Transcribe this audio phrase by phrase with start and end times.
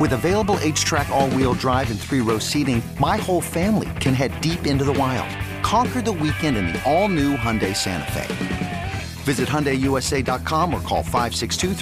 [0.00, 4.40] With available HTRAC, all wheel drive, and three row seating, my whole family can head
[4.40, 5.28] deep into the wild.
[5.62, 8.92] Conquer the weekend in the all new Hyundai Santa Fe.
[9.24, 11.74] Visit HyundaiUSA.com or call 562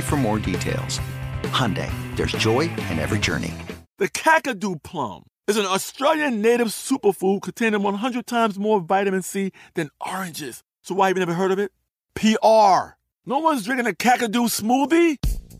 [0.00, 1.00] for more details.
[1.42, 3.52] Hyundai, there's joy in every journey.
[3.98, 9.90] The Kakadu plum is an Australian native superfood containing 100 times more vitamin C than
[10.00, 10.62] oranges.
[10.82, 11.72] So why have you never heard of it?
[12.14, 12.94] PR.
[13.26, 15.18] No one's drinking a Kakadu smoothie?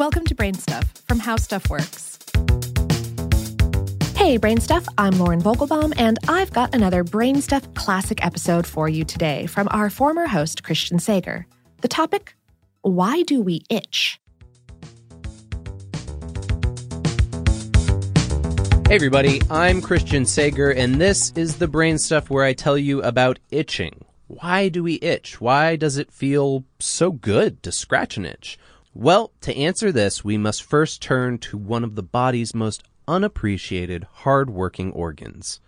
[0.00, 2.18] Welcome to Brain Stuff from How Stuff Works.
[4.16, 8.88] Hey, Brain Stuff, I'm Lauren Vogelbaum, and I've got another Brain Stuff classic episode for
[8.88, 11.46] you today from our former host, Christian Sager.
[11.82, 12.34] The topic
[12.80, 14.18] Why Do We Itch?
[18.88, 23.02] Hey, everybody, I'm Christian Sager, and this is the Brain Stuff where I tell you
[23.02, 24.02] about itching.
[24.28, 25.42] Why do we itch?
[25.42, 28.58] Why does it feel so good to scratch an itch?
[28.94, 34.04] Well, to answer this, we must first turn to one of the body's most unappreciated,
[34.12, 35.60] hard-working organs,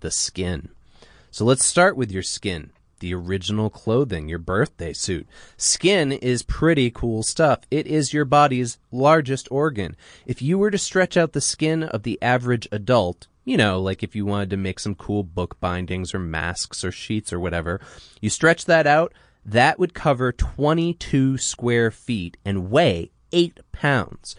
[0.00, 0.68] the skin.
[1.30, 2.70] So let's start with your skin,
[3.00, 5.26] the original clothing, your birthday suit.
[5.56, 7.60] Skin is pretty cool stuff.
[7.70, 9.96] It is your body's largest organ.
[10.26, 14.02] If you were to stretch out the skin of the average adult, you know, like
[14.02, 17.80] if you wanted to make some cool book bindings or masks or sheets or whatever,
[18.20, 19.14] you stretch that out,
[19.46, 24.34] that would cover 22 square feet and weigh 8 pounds.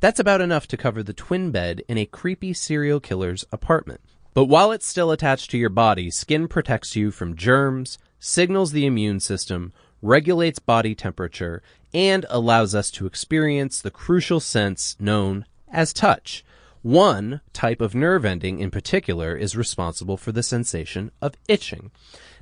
[0.00, 4.02] That's about enough to cover the twin bed in a creepy serial killer's apartment.
[4.34, 8.84] But while it's still attached to your body, skin protects you from germs, signals the
[8.84, 9.72] immune system,
[10.02, 11.62] regulates body temperature,
[11.94, 16.44] and allows us to experience the crucial sense known as touch.
[16.82, 21.90] One type of nerve ending in particular is responsible for the sensation of itching.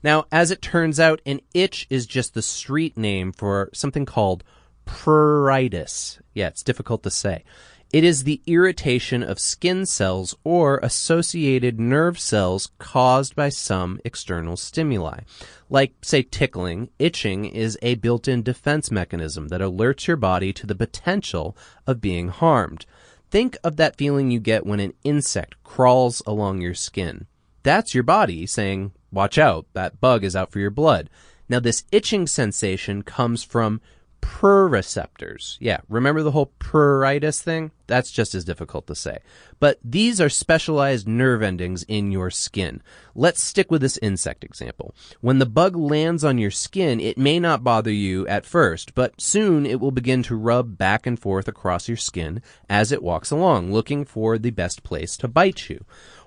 [0.03, 4.45] Now, as it turns out, an itch is just the street name for something called
[4.87, 6.21] pruritus.
[6.35, 7.43] Yeah, it's difficult to say.
[7.91, 14.59] It is the irritation of skin cells or associated nerve cells caused by some external
[14.59, 15.21] stimuli.
[15.71, 20.75] Like, say, tickling, itching is a built-in defense mechanism that alerts your body to the
[20.75, 21.57] potential
[21.87, 22.85] of being harmed.
[23.31, 27.27] Think of that feeling you get when an insect crawls along your skin.
[27.63, 31.11] That's your body saying, watch out, that bug is out for your blood.
[31.49, 33.81] Now, this itching sensation comes from
[34.21, 35.57] pruriceptors.
[35.61, 37.73] Yeah, remember the whole pruritus thing?
[37.87, 39.19] That's just as difficult to say.
[39.59, 42.83] But these are specialized nerve endings in your skin.
[43.15, 44.95] Let's stick with this insect example.
[45.21, 49.21] When the bug lands on your skin, it may not bother you at first, but
[49.21, 53.31] soon it will begin to rub back and forth across your skin as it walks
[53.31, 55.85] along, looking for the best place to bite you.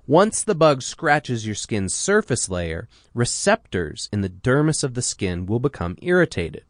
[0.07, 5.45] Once the bug scratches your skin's surface layer, receptors in the dermis of the skin
[5.45, 6.63] will become irritated.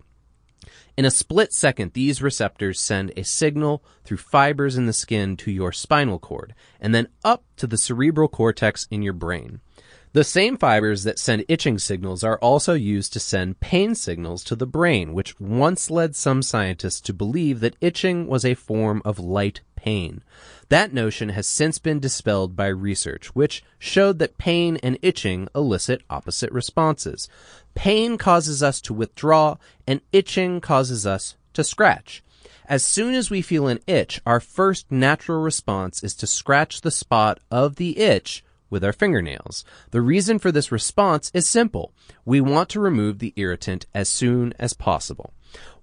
[0.98, 5.52] In a split second, these receptors send a signal through fibers in the skin to
[5.52, 9.62] your spinal cord and then up to the cerebral cortex in your brain.
[10.14, 14.58] The same fibers that send itching signals are also used to send pain signals to
[14.58, 19.20] the brain, which once led some scientists to believe that itching was a form of
[19.20, 20.22] light pain.
[20.70, 26.04] That notion has since been dispelled by research, which showed that pain and itching elicit
[26.10, 27.28] opposite responses.
[27.74, 29.58] Pain causes us to withdraw,
[29.88, 32.24] and itching causes us to scratch.
[32.68, 36.92] As soon as we feel an itch, our first natural response is to scratch the
[36.92, 39.64] spot of the itch with our fingernails.
[39.92, 41.94] The reason for this response is simple.
[42.26, 45.34] We want to remove the irritant as soon as possible.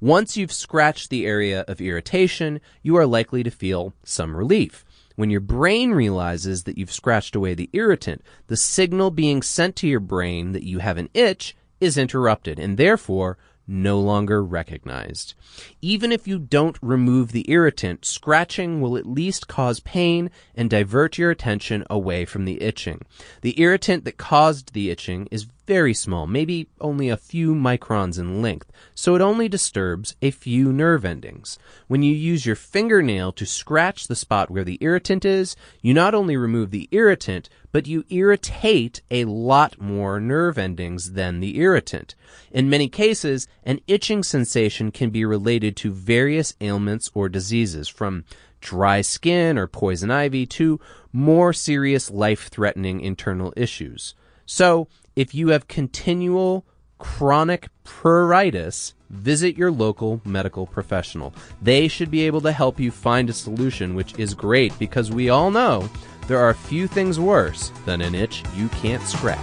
[0.01, 4.85] Once you've scratched the area of irritation, you are likely to feel some relief.
[5.15, 9.89] When your brain realizes that you've scratched away the irritant, the signal being sent to
[9.89, 13.39] your brain that you have an itch is interrupted and therefore
[13.69, 15.35] no longer recognized.
[15.83, 21.19] Even if you don't remove the irritant, scratching will at least cause pain and divert
[21.19, 23.03] your attention away from the itching.
[23.43, 28.41] The irritant that caused the itching is very small, maybe only a few microns in
[28.41, 31.59] length, so it only disturbs a few nerve endings.
[31.89, 36.15] When you use your fingernail to scratch the spot where the irritant is, you not
[36.15, 42.15] only remove the irritant, but you irritate a lot more nerve endings than the irritant.
[42.51, 48.25] In many cases, an itching sensation can be related to various ailments or diseases, from
[48.63, 50.81] dry skin or poison ivy to
[51.13, 54.15] more serious life threatening internal issues.
[54.47, 54.89] So,
[55.19, 56.65] if you have continual
[56.99, 61.35] chronic pruritus, visit your local medical professional.
[61.61, 65.29] They should be able to help you find a solution, which is great because we
[65.29, 65.91] all know
[66.29, 69.41] there are few things worse than an itch you can't scratch.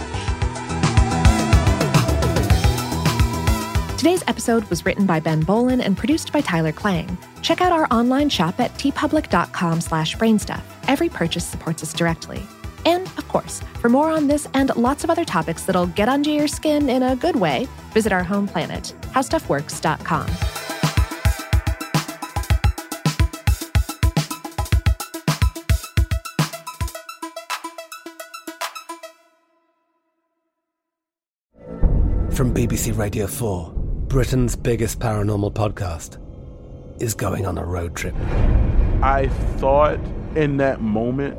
[3.98, 7.18] Today's episode was written by Ben Bowlin and produced by Tyler Klang.
[7.42, 10.62] Check out our online shop at teepublic.com slash brainstuff.
[10.88, 12.42] Every purchase supports us directly.
[12.86, 16.30] And, of course, for more on this and lots of other topics that'll get under
[16.30, 20.28] your skin in a good way, visit our home planet, howstuffworks.com.
[32.36, 33.72] From BBC Radio 4,
[34.08, 36.20] Britain's biggest paranormal podcast
[37.00, 38.14] is going on a road trip.
[39.02, 39.98] I thought
[40.34, 41.38] in that moment,